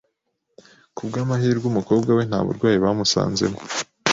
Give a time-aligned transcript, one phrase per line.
[0.95, 3.59] Ku bw’amahirwe, umukobwa we nta burwayi bamusanzemo